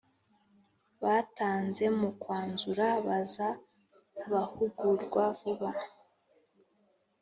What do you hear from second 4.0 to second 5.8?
abahugurwa vuba